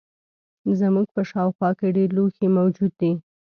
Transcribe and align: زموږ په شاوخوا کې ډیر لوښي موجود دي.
زموږ 0.79 1.07
په 1.15 1.21
شاوخوا 1.29 1.69
کې 1.79 1.87
ډیر 1.95 2.09
لوښي 2.17 2.47
موجود 2.57 2.91
دي. 3.01 3.11